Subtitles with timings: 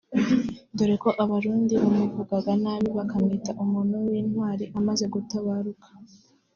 [0.77, 5.87] dore ko abarundi bamuvugaga nabi bakamwita umuntu w’intwari amaze gutabaruka